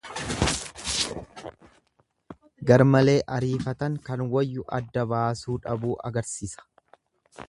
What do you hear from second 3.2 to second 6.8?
ariifatan kan wayyu adda baasuu dhabuu agarsisa.